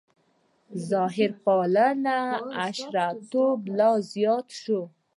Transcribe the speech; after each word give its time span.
ظاهرپالنه 0.89 2.19
او 2.37 2.45
حشویتوب 2.59 3.59
لا 3.77 3.91
زیات 4.11 4.47
شو. 4.61 4.79